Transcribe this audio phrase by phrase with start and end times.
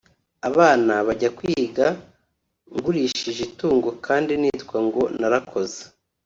[0.49, 1.85] abana bajya kwiga
[2.75, 5.81] ngurishije itungo kandi nitwa ngo narakoze